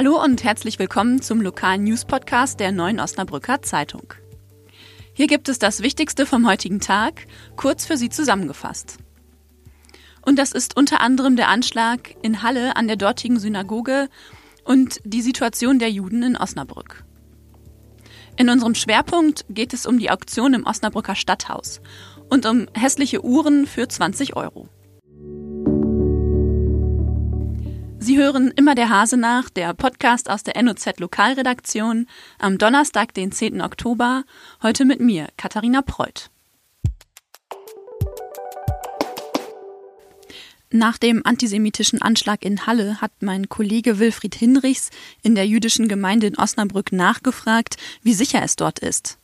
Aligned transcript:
Hallo 0.00 0.22
und 0.22 0.44
herzlich 0.44 0.78
willkommen 0.78 1.22
zum 1.22 1.40
lokalen 1.40 1.82
News-Podcast 1.82 2.60
der 2.60 2.70
Neuen 2.70 3.00
Osnabrücker 3.00 3.62
Zeitung. 3.62 4.14
Hier 5.12 5.26
gibt 5.26 5.48
es 5.48 5.58
das 5.58 5.82
Wichtigste 5.82 6.24
vom 6.24 6.46
heutigen 6.46 6.78
Tag, 6.78 7.26
kurz 7.56 7.84
für 7.84 7.96
Sie 7.96 8.08
zusammengefasst. 8.08 8.98
Und 10.24 10.38
das 10.38 10.52
ist 10.52 10.76
unter 10.76 11.00
anderem 11.00 11.34
der 11.34 11.48
Anschlag 11.48 12.14
in 12.22 12.44
Halle 12.44 12.76
an 12.76 12.86
der 12.86 12.94
dortigen 12.94 13.40
Synagoge 13.40 14.08
und 14.62 15.00
die 15.02 15.20
Situation 15.20 15.80
der 15.80 15.90
Juden 15.90 16.22
in 16.22 16.36
Osnabrück. 16.36 17.04
In 18.36 18.50
unserem 18.50 18.76
Schwerpunkt 18.76 19.46
geht 19.48 19.74
es 19.74 19.84
um 19.84 19.98
die 19.98 20.12
Auktion 20.12 20.54
im 20.54 20.64
Osnabrücker 20.64 21.16
Stadthaus 21.16 21.80
und 22.30 22.46
um 22.46 22.68
hässliche 22.72 23.24
Uhren 23.24 23.66
für 23.66 23.88
20 23.88 24.36
Euro. 24.36 24.68
Sie 28.00 28.16
hören 28.16 28.52
immer 28.56 28.74
der 28.74 28.90
Hase 28.90 29.16
nach, 29.16 29.50
der 29.50 29.74
Podcast 29.74 30.30
aus 30.30 30.44
der 30.44 30.62
NOZ 30.62 30.98
Lokalredaktion 30.98 32.06
am 32.38 32.56
Donnerstag, 32.56 33.12
den 33.12 33.32
10. 33.32 33.60
Oktober, 33.60 34.24
heute 34.62 34.84
mit 34.84 35.00
mir, 35.00 35.28
Katharina 35.36 35.82
Preuth. 35.82 36.30
Nach 40.70 40.98
dem 40.98 41.24
antisemitischen 41.24 42.00
Anschlag 42.00 42.44
in 42.44 42.66
Halle 42.66 43.00
hat 43.00 43.10
mein 43.20 43.48
Kollege 43.48 43.98
Wilfried 43.98 44.34
Hinrichs 44.34 44.90
in 45.22 45.34
der 45.34 45.46
jüdischen 45.46 45.88
Gemeinde 45.88 46.28
in 46.28 46.38
Osnabrück 46.38 46.92
nachgefragt, 46.92 47.78
wie 48.02 48.14
sicher 48.14 48.42
es 48.42 48.54
dort 48.54 48.78
ist. 48.78 49.18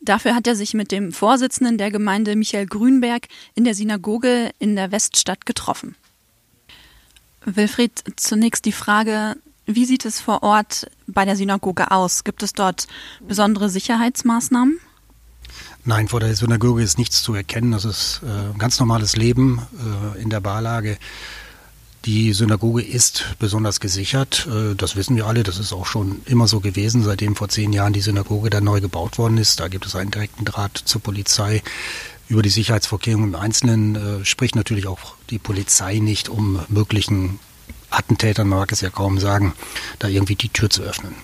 Dafür 0.00 0.34
hat 0.34 0.46
er 0.46 0.56
sich 0.56 0.74
mit 0.74 0.92
dem 0.92 1.12
Vorsitzenden 1.12 1.78
der 1.78 1.90
Gemeinde 1.90 2.36
Michael 2.36 2.66
Grünberg 2.66 3.28
in 3.54 3.64
der 3.64 3.74
Synagoge 3.74 4.50
in 4.58 4.76
der 4.76 4.92
Weststadt 4.92 5.46
getroffen. 5.46 5.96
Wilfried, 7.56 8.02
zunächst 8.16 8.64
die 8.64 8.72
Frage, 8.72 9.36
wie 9.66 9.84
sieht 9.84 10.04
es 10.04 10.20
vor 10.20 10.42
Ort 10.42 10.90
bei 11.06 11.24
der 11.24 11.36
Synagoge 11.36 11.90
aus? 11.90 12.24
Gibt 12.24 12.42
es 12.42 12.52
dort 12.52 12.88
besondere 13.26 13.68
Sicherheitsmaßnahmen? 13.68 14.78
Nein, 15.84 16.08
vor 16.08 16.20
der 16.20 16.34
Synagoge 16.34 16.82
ist 16.82 16.98
nichts 16.98 17.22
zu 17.22 17.34
erkennen. 17.34 17.72
Das 17.72 17.84
ist 17.84 18.20
äh, 18.24 18.52
ein 18.52 18.58
ganz 18.58 18.78
normales 18.78 19.16
Leben 19.16 19.62
äh, 20.14 20.20
in 20.20 20.30
der 20.30 20.40
Barlage. 20.40 20.98
Die 22.04 22.32
Synagoge 22.32 22.82
ist 22.82 23.36
besonders 23.38 23.80
gesichert. 23.80 24.46
Äh, 24.50 24.74
das 24.74 24.96
wissen 24.96 25.16
wir 25.16 25.26
alle. 25.26 25.42
Das 25.42 25.58
ist 25.58 25.72
auch 25.72 25.86
schon 25.86 26.22
immer 26.26 26.48
so 26.48 26.60
gewesen, 26.60 27.02
seitdem 27.02 27.36
vor 27.36 27.48
zehn 27.48 27.72
Jahren 27.72 27.92
die 27.92 28.00
Synagoge 28.00 28.50
da 28.50 28.60
neu 28.60 28.80
gebaut 28.80 29.18
worden 29.18 29.38
ist. 29.38 29.60
Da 29.60 29.68
gibt 29.68 29.86
es 29.86 29.94
einen 29.94 30.10
direkten 30.10 30.44
Draht 30.44 30.76
zur 30.76 31.00
Polizei 31.00 31.62
über 32.28 32.42
die 32.42 32.50
Sicherheitsvorkehrungen 32.50 33.30
im 33.30 33.34
Einzelnen 33.34 33.96
äh, 33.96 34.24
spricht 34.24 34.54
natürlich 34.54 34.86
auch 34.86 35.14
die 35.30 35.38
Polizei 35.38 35.98
nicht, 35.98 36.28
um 36.28 36.60
möglichen 36.68 37.38
Attentätern, 37.90 38.48
man 38.48 38.60
mag 38.60 38.72
es 38.72 38.80
ja 38.80 38.90
kaum 38.90 39.18
sagen, 39.18 39.54
da 39.98 40.08
irgendwie 40.08 40.36
die 40.36 40.48
Tür 40.48 40.70
zu 40.70 40.82
öffnen. 40.82 41.14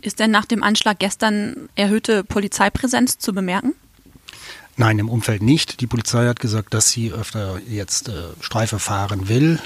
Ist 0.00 0.18
denn 0.18 0.30
nach 0.30 0.46
dem 0.46 0.62
Anschlag 0.62 0.98
gestern 0.98 1.68
erhöhte 1.76 2.24
Polizeipräsenz 2.24 3.18
zu 3.18 3.32
bemerken? 3.32 3.74
Nein, 4.76 4.98
im 4.98 5.08
Umfeld 5.08 5.42
nicht. 5.42 5.80
Die 5.80 5.86
Polizei 5.86 6.26
hat 6.26 6.40
gesagt, 6.40 6.74
dass 6.74 6.90
sie 6.90 7.12
öfter 7.12 7.60
jetzt 7.68 8.08
äh, 8.08 8.12
Streife 8.40 8.78
fahren 8.78 9.28
will 9.28 9.60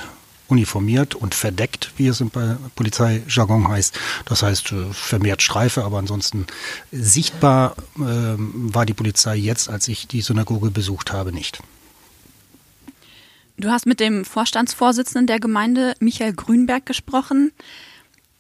uniformiert 0.49 1.15
und 1.15 1.35
verdeckt, 1.35 1.93
wie 1.97 2.07
es 2.07 2.21
im 2.21 2.31
Polizeijargon 2.31 3.69
heißt. 3.69 3.99
Das 4.27 4.43
heißt 4.43 4.73
äh, 4.73 4.93
vermehrt 4.93 5.43
Streife, 5.43 5.85
aber 5.85 5.99
ansonsten 5.99 6.47
sichtbar 6.93 7.75
äh, 7.97 8.01
war 8.37 8.87
die 8.87 8.95
Polizei 8.95 9.37
jetzt, 9.37 9.69
als 9.69 9.89
ich 9.89 10.07
die 10.07 10.21
Synagoge 10.21 10.71
besucht 10.71 11.13
habe, 11.13 11.33
nicht. 11.33 11.61
Du 13.59 13.71
hast 13.71 13.87
mit 13.87 14.01
dem 14.01 14.27
Vorstandsvorsitzenden 14.27 15.27
der 15.27 15.41
Gemeinde, 15.41 15.95
Michael 15.99 16.35
Grünberg, 16.35 16.85
gesprochen. 16.85 17.53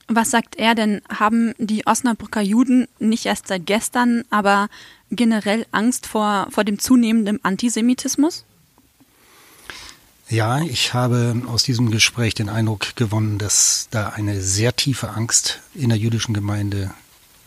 Was 0.08 0.30
sagt 0.30 0.56
er 0.56 0.74
denn? 0.74 1.00
Haben 1.08 1.54
die 1.58 1.86
Osnabrücker 1.86 2.42
Juden 2.42 2.86
nicht 2.98 3.24
erst 3.24 3.48
seit 3.48 3.64
gestern, 3.64 4.24
aber 4.28 4.68
generell 5.10 5.66
Angst 5.72 6.06
vor, 6.06 6.48
vor 6.50 6.64
dem 6.64 6.78
zunehmenden 6.78 7.42
Antisemitismus? 7.44 8.44
Ja, 10.28 10.60
ich 10.60 10.92
habe 10.92 11.40
aus 11.46 11.62
diesem 11.62 11.90
Gespräch 11.90 12.34
den 12.34 12.48
Eindruck 12.48 12.94
gewonnen, 12.96 13.38
dass 13.38 13.88
da 13.90 14.10
eine 14.10 14.42
sehr 14.42 14.76
tiefe 14.76 15.10
Angst 15.10 15.60
in 15.74 15.88
der 15.88 15.98
jüdischen 15.98 16.34
Gemeinde 16.34 16.92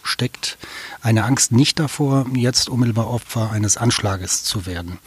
steckt. 0.01 0.57
Eine 1.01 1.25
Angst 1.25 1.51
nicht 1.51 1.77
davor, 1.77 2.25
jetzt 2.33 2.67
unmittelbar 2.69 3.09
Opfer 3.09 3.51
eines 3.51 3.77
Anschlages 3.77 4.43
zu 4.43 4.65
werden, 4.65 4.97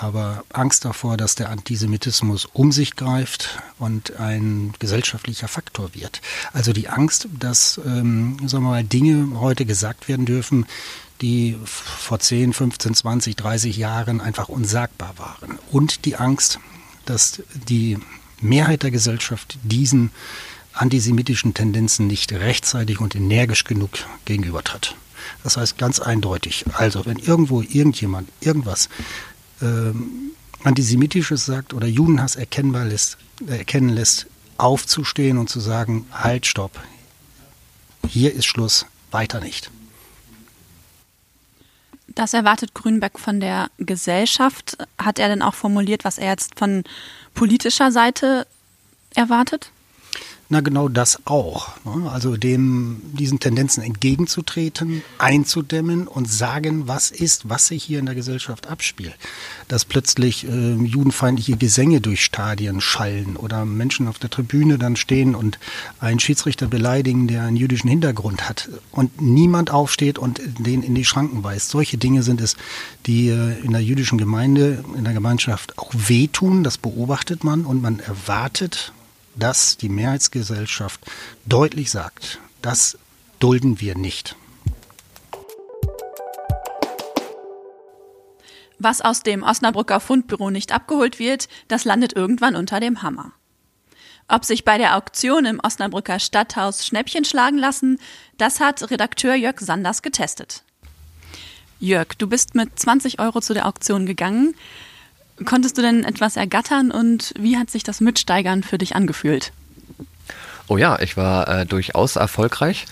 aber 0.00 0.44
Angst 0.52 0.84
davor, 0.84 1.16
dass 1.16 1.34
der 1.34 1.50
Antisemitismus 1.50 2.46
um 2.46 2.72
sich 2.72 2.96
greift 2.96 3.58
und 3.78 4.16
ein 4.18 4.74
gesellschaftlicher 4.78 5.48
Faktor 5.48 5.94
wird. 5.94 6.20
Also 6.52 6.72
die 6.72 6.88
Angst, 6.88 7.28
dass 7.38 7.80
ähm, 7.84 8.36
sagen 8.46 8.64
wir 8.64 8.70
mal, 8.70 8.84
Dinge 8.84 9.40
heute 9.40 9.64
gesagt 9.64 10.08
werden 10.08 10.26
dürfen, 10.26 10.66
die 11.20 11.56
vor 11.64 12.20
10, 12.20 12.52
15, 12.52 12.94
20, 12.94 13.36
30 13.36 13.76
Jahren 13.76 14.20
einfach 14.20 14.48
unsagbar 14.48 15.14
waren. 15.18 15.58
Und 15.70 16.04
die 16.04 16.16
Angst, 16.16 16.60
dass 17.06 17.42
die 17.52 17.98
Mehrheit 18.40 18.84
der 18.84 18.90
Gesellschaft 18.90 19.58
diesen 19.64 20.10
antisemitischen 20.72 21.54
Tendenzen 21.54 22.06
nicht 22.06 22.32
rechtzeitig 22.32 23.00
und 23.00 23.16
energisch 23.16 23.64
genug 23.64 23.90
gegenübertritt. 24.26 24.94
Das 25.42 25.56
heißt 25.56 25.76
ganz 25.76 25.98
eindeutig, 25.98 26.64
also 26.72 27.04
wenn 27.04 27.18
irgendwo 27.18 27.62
irgendjemand 27.62 28.28
irgendwas 28.40 28.88
ähm, 29.62 30.32
Antisemitisches 30.64 31.46
sagt 31.46 31.72
oder 31.72 31.86
Judenhass 31.86 32.36
erkennbar 32.36 32.84
lässt, 32.84 33.16
erkennen 33.46 33.90
lässt, 33.90 34.26
aufzustehen 34.56 35.38
und 35.38 35.48
zu 35.48 35.60
sagen, 35.60 36.06
halt, 36.10 36.46
stopp, 36.46 36.80
hier 38.06 38.32
ist 38.34 38.46
Schluss, 38.46 38.86
weiter 39.10 39.40
nicht. 39.40 39.70
Das 42.08 42.34
erwartet 42.34 42.74
Grünberg 42.74 43.20
von 43.20 43.38
der 43.38 43.70
Gesellschaft. 43.78 44.76
Hat 44.98 45.20
er 45.20 45.28
denn 45.28 45.42
auch 45.42 45.54
formuliert, 45.54 46.04
was 46.04 46.18
er 46.18 46.30
jetzt 46.30 46.58
von 46.58 46.82
politischer 47.34 47.92
Seite 47.92 48.46
erwartet? 49.14 49.70
Na 50.50 50.60
genau 50.62 50.88
das 50.88 51.18
auch. 51.26 51.68
Ne? 51.84 52.10
Also 52.10 52.38
dem, 52.38 53.02
diesen 53.12 53.38
Tendenzen 53.38 53.82
entgegenzutreten, 53.82 55.02
einzudämmen 55.18 56.08
und 56.08 56.30
sagen, 56.30 56.88
was 56.88 57.10
ist, 57.10 57.50
was 57.50 57.66
sich 57.66 57.84
hier 57.84 57.98
in 57.98 58.06
der 58.06 58.14
Gesellschaft 58.14 58.66
abspielt. 58.66 59.14
Dass 59.68 59.84
plötzlich 59.84 60.48
äh, 60.48 60.74
judenfeindliche 60.74 61.58
Gesänge 61.58 62.00
durch 62.00 62.24
Stadien 62.24 62.80
schallen 62.80 63.36
oder 63.36 63.66
Menschen 63.66 64.08
auf 64.08 64.18
der 64.18 64.30
Tribüne 64.30 64.78
dann 64.78 64.96
stehen 64.96 65.34
und 65.34 65.58
einen 66.00 66.18
Schiedsrichter 66.18 66.66
beleidigen, 66.66 67.28
der 67.28 67.42
einen 67.42 67.56
jüdischen 67.56 67.90
Hintergrund 67.90 68.48
hat 68.48 68.70
und 68.90 69.20
niemand 69.20 69.70
aufsteht 69.70 70.18
und 70.18 70.40
den 70.58 70.82
in 70.82 70.94
die 70.94 71.04
Schranken 71.04 71.44
weist. 71.44 71.68
Solche 71.68 71.98
Dinge 71.98 72.22
sind 72.22 72.40
es, 72.40 72.56
die 73.04 73.28
äh, 73.28 73.58
in 73.62 73.72
der 73.72 73.82
jüdischen 73.82 74.16
Gemeinde, 74.16 74.82
in 74.96 75.04
der 75.04 75.12
Gemeinschaft 75.12 75.76
auch 75.78 75.92
wehtun. 75.92 76.64
Das 76.64 76.78
beobachtet 76.78 77.44
man 77.44 77.66
und 77.66 77.82
man 77.82 78.00
erwartet 78.00 78.94
dass 79.38 79.76
die 79.76 79.88
Mehrheitsgesellschaft 79.88 81.00
deutlich 81.46 81.90
sagt, 81.90 82.40
das 82.60 82.98
dulden 83.38 83.80
wir 83.80 83.96
nicht. 83.96 84.36
Was 88.80 89.00
aus 89.00 89.22
dem 89.22 89.42
Osnabrücker 89.42 90.00
Fundbüro 90.00 90.50
nicht 90.50 90.72
abgeholt 90.72 91.18
wird, 91.18 91.48
das 91.66 91.84
landet 91.84 92.12
irgendwann 92.14 92.54
unter 92.54 92.78
dem 92.78 93.02
Hammer. 93.02 93.32
Ob 94.28 94.44
sich 94.44 94.64
bei 94.64 94.78
der 94.78 94.96
Auktion 94.96 95.46
im 95.46 95.60
Osnabrücker 95.60 96.18
Stadthaus 96.18 96.86
Schnäppchen 96.86 97.24
schlagen 97.24 97.58
lassen, 97.58 97.98
das 98.36 98.60
hat 98.60 98.90
Redakteur 98.90 99.34
Jörg 99.34 99.58
Sanders 99.58 100.02
getestet. 100.02 100.62
Jörg, 101.80 102.08
du 102.18 102.26
bist 102.26 102.54
mit 102.54 102.78
20 102.78 103.20
Euro 103.20 103.40
zu 103.40 103.54
der 103.54 103.66
Auktion 103.66 104.04
gegangen. 104.04 104.54
Konntest 105.44 105.78
du 105.78 105.82
denn 105.82 106.04
etwas 106.04 106.36
ergattern 106.36 106.90
und 106.90 107.32
wie 107.38 107.56
hat 107.56 107.70
sich 107.70 107.82
das 107.82 108.00
Mitsteigern 108.00 108.62
für 108.62 108.78
dich 108.78 108.96
angefühlt? 108.96 109.52
Oh 110.66 110.76
ja, 110.76 110.98
ich 111.00 111.16
war 111.16 111.48
äh, 111.48 111.66
durchaus 111.66 112.16
erfolgreich. 112.16 112.86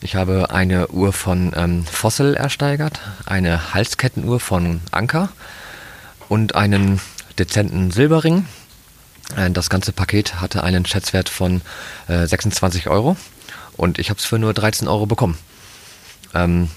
Ich 0.00 0.16
habe 0.16 0.50
eine 0.50 0.88
Uhr 0.88 1.12
von 1.12 1.52
ähm, 1.56 1.84
Fossil 1.86 2.34
ersteigert, 2.34 3.00
eine 3.24 3.72
Halskettenuhr 3.72 4.40
von 4.40 4.80
Anker 4.90 5.30
und 6.28 6.54
einen 6.54 7.00
dezenten 7.38 7.90
Silberring. 7.90 8.46
Äh, 9.36 9.50
das 9.50 9.70
ganze 9.70 9.92
Paket 9.92 10.40
hatte 10.40 10.62
einen 10.62 10.84
Schätzwert 10.84 11.30
von 11.30 11.62
äh, 12.08 12.26
26 12.26 12.88
Euro 12.88 13.16
und 13.76 13.98
ich 13.98 14.10
habe 14.10 14.18
es 14.18 14.26
für 14.26 14.38
nur 14.38 14.52
13 14.52 14.88
Euro 14.88 15.06
bekommen. 15.06 15.38
Ähm, 16.34 16.68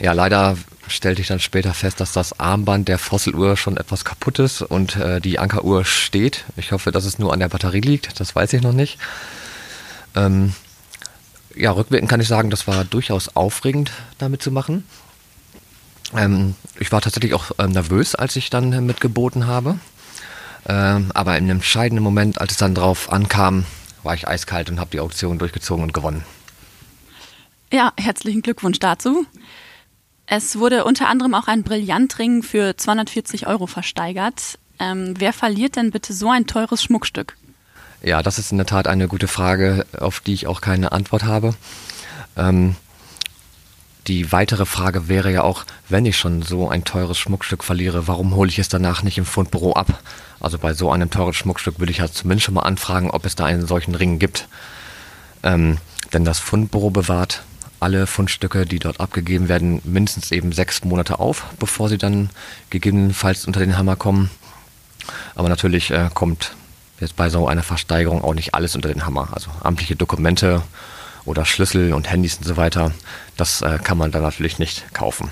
ja, 0.00 0.12
leider 0.12 0.58
stellte 0.90 1.22
ich 1.22 1.28
dann 1.28 1.40
später 1.40 1.74
fest, 1.74 2.00
dass 2.00 2.12
das 2.12 2.38
Armband 2.38 2.88
der 2.88 2.98
Fosseluhr 2.98 3.56
schon 3.56 3.76
etwas 3.76 4.04
kaputt 4.04 4.38
ist 4.38 4.62
und 4.62 4.96
äh, 4.96 5.20
die 5.20 5.38
Ankeruhr 5.38 5.84
steht. 5.84 6.44
Ich 6.56 6.72
hoffe, 6.72 6.92
dass 6.92 7.04
es 7.04 7.18
nur 7.18 7.32
an 7.32 7.40
der 7.40 7.48
Batterie 7.48 7.80
liegt, 7.80 8.20
das 8.20 8.34
weiß 8.34 8.52
ich 8.52 8.62
noch 8.62 8.72
nicht. 8.72 8.98
Ähm, 10.14 10.54
ja, 11.54 11.72
rückwirkend 11.72 12.10
kann 12.10 12.20
ich 12.20 12.28
sagen, 12.28 12.50
das 12.50 12.66
war 12.66 12.84
durchaus 12.84 13.34
aufregend, 13.36 13.90
damit 14.18 14.42
zu 14.42 14.50
machen. 14.50 14.84
Ähm, 16.16 16.54
ich 16.78 16.92
war 16.92 17.00
tatsächlich 17.00 17.34
auch 17.34 17.50
ähm, 17.58 17.72
nervös, 17.72 18.14
als 18.14 18.36
ich 18.36 18.50
dann 18.50 18.72
äh, 18.72 18.80
mitgeboten 18.80 19.46
habe. 19.46 19.78
Ähm, 20.68 21.10
aber 21.14 21.38
im 21.38 21.48
entscheidenden 21.48 22.02
Moment, 22.02 22.40
als 22.40 22.52
es 22.52 22.58
dann 22.58 22.74
drauf 22.74 23.10
ankam, 23.10 23.64
war 24.02 24.14
ich 24.14 24.28
eiskalt 24.28 24.70
und 24.70 24.80
habe 24.80 24.90
die 24.90 25.00
Auktion 25.00 25.38
durchgezogen 25.38 25.84
und 25.84 25.94
gewonnen. 25.94 26.24
Ja, 27.72 27.92
herzlichen 27.96 28.42
Glückwunsch 28.42 28.80
dazu. 28.80 29.26
Es 30.32 30.56
wurde 30.60 30.84
unter 30.84 31.08
anderem 31.08 31.34
auch 31.34 31.48
ein 31.48 31.64
Brillantring 31.64 32.44
für 32.44 32.76
240 32.76 33.48
Euro 33.48 33.66
versteigert. 33.66 34.60
Ähm, 34.78 35.14
wer 35.18 35.32
verliert 35.32 35.74
denn 35.74 35.90
bitte 35.90 36.12
so 36.12 36.30
ein 36.30 36.46
teures 36.46 36.84
Schmuckstück? 36.84 37.36
Ja, 38.00 38.22
das 38.22 38.38
ist 38.38 38.52
in 38.52 38.58
der 38.58 38.66
Tat 38.66 38.86
eine 38.86 39.08
gute 39.08 39.26
Frage, 39.26 39.84
auf 39.98 40.20
die 40.20 40.32
ich 40.32 40.46
auch 40.46 40.60
keine 40.60 40.92
Antwort 40.92 41.24
habe. 41.24 41.54
Ähm, 42.36 42.76
die 44.06 44.30
weitere 44.30 44.66
Frage 44.66 45.08
wäre 45.08 45.32
ja 45.32 45.42
auch, 45.42 45.64
wenn 45.88 46.06
ich 46.06 46.16
schon 46.16 46.42
so 46.42 46.68
ein 46.68 46.84
teures 46.84 47.18
Schmuckstück 47.18 47.64
verliere, 47.64 48.06
warum 48.06 48.36
hole 48.36 48.50
ich 48.50 48.60
es 48.60 48.68
danach 48.68 49.02
nicht 49.02 49.18
im 49.18 49.26
Fundbüro 49.26 49.72
ab? 49.72 50.00
Also 50.38 50.58
bei 50.58 50.74
so 50.74 50.92
einem 50.92 51.10
teuren 51.10 51.34
Schmuckstück 51.34 51.80
würde 51.80 51.90
ich 51.90 51.98
ja 51.98 52.08
zumindest 52.08 52.44
schon 52.44 52.54
mal 52.54 52.62
anfragen, 52.62 53.10
ob 53.10 53.26
es 53.26 53.34
da 53.34 53.46
einen 53.46 53.66
solchen 53.66 53.96
Ring 53.96 54.20
gibt. 54.20 54.46
Ähm, 55.42 55.78
denn 56.12 56.24
das 56.24 56.38
Fundbüro 56.38 56.90
bewahrt 56.90 57.42
alle 57.80 58.06
Fundstücke, 58.06 58.66
die 58.66 58.78
dort 58.78 59.00
abgegeben 59.00 59.48
werden, 59.48 59.80
mindestens 59.84 60.30
eben 60.30 60.52
sechs 60.52 60.84
Monate 60.84 61.18
auf, 61.18 61.46
bevor 61.58 61.88
sie 61.88 61.98
dann 61.98 62.30
gegebenenfalls 62.70 63.46
unter 63.46 63.60
den 63.60 63.76
Hammer 63.76 63.96
kommen. 63.96 64.30
Aber 65.34 65.48
natürlich 65.48 65.90
äh, 65.90 66.10
kommt 66.12 66.54
jetzt 67.00 67.16
bei 67.16 67.30
so 67.30 67.48
einer 67.48 67.62
Versteigerung 67.62 68.22
auch 68.22 68.34
nicht 68.34 68.54
alles 68.54 68.76
unter 68.76 68.88
den 68.88 69.06
Hammer. 69.06 69.30
Also 69.32 69.50
amtliche 69.62 69.96
Dokumente 69.96 70.62
oder 71.24 71.44
Schlüssel 71.44 71.92
und 71.94 72.10
Handys 72.10 72.36
und 72.38 72.44
so 72.44 72.56
weiter, 72.56 72.92
das 73.36 73.62
äh, 73.62 73.78
kann 73.82 73.98
man 73.98 74.10
dann 74.10 74.22
natürlich 74.22 74.58
nicht 74.58 74.92
kaufen. 74.94 75.30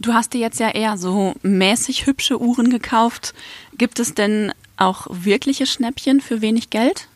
Du 0.00 0.14
hast 0.14 0.32
dir 0.32 0.40
jetzt 0.40 0.60
ja 0.60 0.70
eher 0.70 0.96
so 0.96 1.34
mäßig 1.42 2.06
hübsche 2.06 2.40
Uhren 2.40 2.70
gekauft. 2.70 3.34
Gibt 3.76 3.98
es 3.98 4.14
denn 4.14 4.52
auch 4.76 5.08
wirkliche 5.10 5.66
Schnäppchen 5.66 6.20
für 6.20 6.40
wenig 6.40 6.70
Geld? 6.70 7.08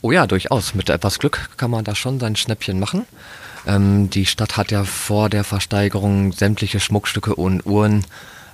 Oh 0.00 0.12
ja, 0.12 0.26
durchaus. 0.26 0.74
Mit 0.74 0.90
etwas 0.90 1.18
Glück 1.18 1.50
kann 1.56 1.70
man 1.70 1.84
da 1.84 1.94
schon 1.94 2.20
sein 2.20 2.36
Schnäppchen 2.36 2.78
machen. 2.78 3.06
Ähm, 3.66 4.10
die 4.10 4.26
Stadt 4.26 4.56
hat 4.56 4.70
ja 4.70 4.84
vor 4.84 5.28
der 5.28 5.44
Versteigerung 5.44 6.32
sämtliche 6.32 6.80
Schmuckstücke 6.80 7.34
und 7.34 7.64
Uhren 7.66 8.04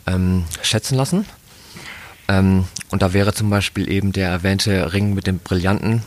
ähm, 0.06 0.44
schätzen 0.62 0.96
lassen. 0.96 1.26
Ähm, 2.28 2.66
und 2.90 3.02
da 3.02 3.12
wäre 3.12 3.34
zum 3.34 3.50
Beispiel 3.50 3.90
eben 3.90 4.12
der 4.12 4.28
erwähnte 4.28 4.92
Ring 4.92 5.14
mit 5.14 5.26
dem 5.26 5.38
Brillanten. 5.38 6.02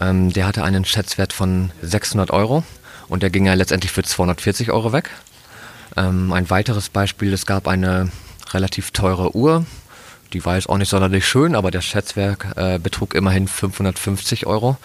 Ähm, 0.00 0.32
der 0.32 0.46
hatte 0.46 0.64
einen 0.64 0.84
Schätzwert 0.84 1.32
von 1.32 1.70
600 1.82 2.30
Euro 2.30 2.64
und 3.08 3.22
der 3.22 3.30
ging 3.30 3.46
ja 3.46 3.54
letztendlich 3.54 3.92
für 3.92 4.02
240 4.02 4.70
Euro 4.70 4.92
weg. 4.92 5.10
Ähm, 5.96 6.32
ein 6.32 6.50
weiteres 6.50 6.88
Beispiel, 6.88 7.32
es 7.32 7.46
gab 7.46 7.68
eine 7.68 8.10
relativ 8.52 8.90
teure 8.90 9.36
Uhr, 9.36 9.66
die 10.34 10.44
war 10.44 10.56
jetzt 10.56 10.68
auch 10.68 10.76
nicht 10.76 10.90
sonderlich 10.90 11.26
schön, 11.26 11.54
aber 11.54 11.70
der 11.70 11.80
Schätzwerk 11.80 12.48
äh, 12.56 12.78
betrug 12.78 13.14
immerhin 13.14 13.48
550 13.48 14.46
Euro 14.46 14.76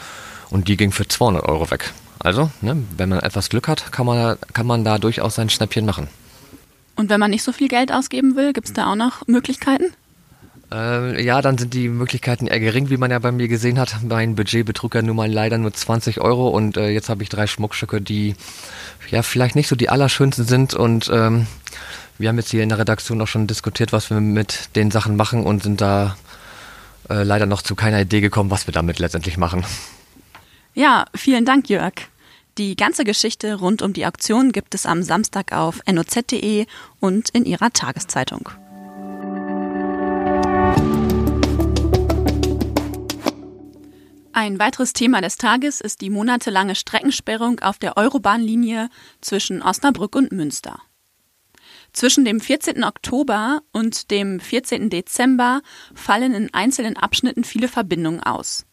und 0.50 0.68
die 0.68 0.78
ging 0.78 0.92
für 0.92 1.08
200 1.08 1.44
Euro 1.44 1.70
weg. 1.72 1.92
Also, 2.20 2.52
ne, 2.62 2.84
wenn 2.98 3.10
man 3.10 3.20
etwas 3.20 3.50
Glück 3.50 3.68
hat, 3.68 3.92
kann 3.92 4.06
man, 4.06 4.38
kann 4.54 4.68
man 4.68 4.84
da 4.84 5.00
durchaus 5.00 5.36
sein 5.36 5.50
Schnäppchen 5.50 5.86
machen. 5.86 6.08
Und 6.96 7.10
wenn 7.10 7.20
man 7.20 7.32
nicht 7.32 7.44
so 7.44 7.52
viel 7.52 7.68
Geld 7.68 7.92
ausgeben 7.92 8.36
will, 8.36 8.54
gibt 8.54 8.68
es 8.68 8.74
da 8.74 8.92
auch 8.92 8.96
noch 8.96 9.26
Möglichkeiten? 9.28 9.86
Äh, 10.72 11.24
ja, 11.24 11.42
dann 11.42 11.58
sind 11.58 11.74
die 11.74 11.90
Möglichkeiten 11.90 12.46
eher 12.46 12.60
gering, 12.60 12.90
wie 12.90 12.98
man 12.98 13.10
ja 13.10 13.18
bei 13.18 13.32
mir 13.32 13.48
gesehen 13.48 13.80
hat. 13.80 13.96
Mein 14.04 14.36
Budget 14.36 14.66
betrug 14.66 14.94
ja 14.94 15.02
nun 15.02 15.16
mal 15.16 15.32
leider 15.32 15.58
nur 15.58 15.74
20 15.74 16.22
Euro 16.22 16.50
und 16.50 16.78
äh, 16.78 16.90
jetzt 16.90 17.10
habe 17.10 17.24
ich 17.24 17.30
drei 17.30 17.48
Schmuckstücke, 17.48 18.02
die 18.02 18.36
ja 19.10 19.24
vielleicht 19.24 19.56
nicht 19.56 19.68
so 19.68 19.76
die 19.76 19.90
allerschönsten 19.90 20.46
sind 20.46 20.76
und 20.76 21.10
ähm, 21.12 21.48
wir 22.20 22.28
haben 22.28 22.38
jetzt 22.38 22.52
hier 22.52 22.62
in 22.62 22.70
der 22.70 22.78
Redaktion 22.78 23.22
auch 23.22 23.28
schon 23.28 23.48
diskutiert, 23.48 23.94
was 23.94 24.10
wir 24.10 24.20
mit 24.20 24.76
den 24.76 24.92
Sachen 24.92 25.16
machen 25.16 25.46
und 25.46 25.64
sind 25.64 25.80
da 25.80 26.18
äh, 27.10 27.24
leider 27.24 27.46
noch 27.46 27.62
zu 27.62 27.76
keiner 27.76 28.02
Idee 28.02 28.20
gekommen, 28.20 28.52
was 28.52 28.68
wir 28.68 28.74
damit 28.74 29.00
letztendlich 29.00 29.38
machen. 29.38 29.66
Ja, 30.74 31.06
vielen 31.16 31.46
Dank, 31.46 31.70
Jörg. 31.70 31.94
Die 32.58 32.76
ganze 32.76 33.06
Geschichte 33.06 33.56
rund 33.56 33.82
um 33.82 33.94
die 33.94 34.06
Auktion 34.06 34.52
gibt 34.52 34.76
es 34.76 34.86
am 34.86 35.02
Samstag 35.02 35.54
auf 35.54 35.80
noz.de 35.90 36.66
und 37.00 37.30
in 37.30 37.46
ihrer 37.46 37.72
Tageszeitung. 37.72 38.50
Ein 44.34 44.60
weiteres 44.60 44.92
Thema 44.92 45.22
des 45.22 45.38
Tages 45.38 45.80
ist 45.80 46.02
die 46.02 46.10
monatelange 46.10 46.76
Streckensperrung 46.76 47.60
auf 47.62 47.78
der 47.78 47.96
Eurobahnlinie 47.96 48.90
zwischen 49.22 49.62
Osnabrück 49.62 50.16
und 50.16 50.34
Münster. 50.34 50.80
Zwischen 51.94 52.26
dem 52.26 52.40
14. 52.40 52.84
Oktober 52.84 53.62
und 53.72 54.12
dem 54.12 54.40
14. 54.40 54.90
Dezember 54.90 55.62
fallen 55.94 56.34
in 56.34 56.54
einzelnen 56.54 56.98
Abschnitten 56.98 57.44
viele 57.44 57.68
Verbindungen 57.68 58.22
aus. 58.22 58.66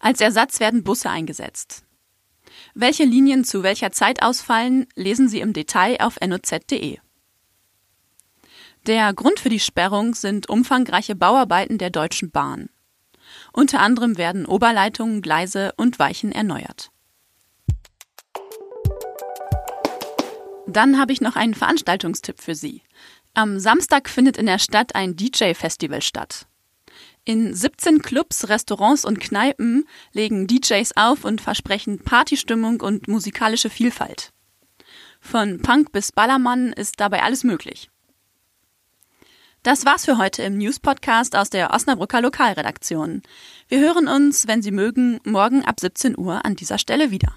Als 0.00 0.20
Ersatz 0.20 0.60
werden 0.60 0.84
Busse 0.84 1.10
eingesetzt. 1.10 1.84
Welche 2.74 3.04
Linien 3.04 3.44
zu 3.44 3.62
welcher 3.62 3.92
Zeit 3.92 4.22
ausfallen, 4.22 4.86
lesen 4.94 5.28
Sie 5.28 5.40
im 5.40 5.52
Detail 5.52 6.00
auf 6.00 6.18
noz.de. 6.20 6.98
Der 8.86 9.14
Grund 9.14 9.38
für 9.38 9.48
die 9.48 9.60
Sperrung 9.60 10.14
sind 10.14 10.48
umfangreiche 10.48 11.14
Bauarbeiten 11.14 11.78
der 11.78 11.90
Deutschen 11.90 12.30
Bahn. 12.30 12.68
Unter 13.52 13.80
anderem 13.80 14.18
werden 14.18 14.44
Oberleitungen, 14.44 15.22
Gleise 15.22 15.72
und 15.76 15.98
Weichen 15.98 16.32
erneuert. 16.32 16.90
Dann 20.66 20.98
habe 20.98 21.12
ich 21.12 21.20
noch 21.20 21.36
einen 21.36 21.54
Veranstaltungstipp 21.54 22.40
für 22.40 22.54
Sie. 22.54 22.82
Am 23.34 23.58
Samstag 23.58 24.08
findet 24.08 24.36
in 24.36 24.46
der 24.46 24.58
Stadt 24.58 24.94
ein 24.94 25.16
DJ-Festival 25.16 26.02
statt. 26.02 26.46
In 27.24 27.54
17 27.54 28.02
Clubs, 28.02 28.48
Restaurants 28.48 29.04
und 29.04 29.20
Kneipen 29.20 29.84
legen 30.12 30.46
DJs 30.46 30.96
auf 30.96 31.24
und 31.24 31.40
versprechen 31.40 32.00
Partystimmung 32.00 32.80
und 32.80 33.08
musikalische 33.08 33.70
Vielfalt. 33.70 34.32
Von 35.20 35.62
Punk 35.62 35.92
bis 35.92 36.12
Ballermann 36.12 36.72
ist 36.72 36.98
dabei 36.98 37.22
alles 37.22 37.44
möglich. 37.44 37.90
Das 39.62 39.86
war's 39.86 40.04
für 40.04 40.18
heute 40.18 40.42
im 40.42 40.58
News-Podcast 40.58 41.36
aus 41.36 41.48
der 41.48 41.72
Osnabrücker 41.72 42.20
Lokalredaktion. 42.20 43.22
Wir 43.68 43.78
hören 43.78 44.08
uns, 44.08 44.48
wenn 44.48 44.60
Sie 44.60 44.72
mögen, 44.72 45.20
morgen 45.22 45.64
ab 45.64 45.78
17 45.78 46.18
Uhr 46.18 46.44
an 46.44 46.56
dieser 46.56 46.78
Stelle 46.78 47.12
wieder. 47.12 47.36